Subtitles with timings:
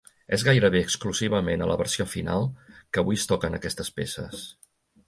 [0.35, 4.53] És gairebé exclusivament a la versió final que avui es toquen aquestes peces.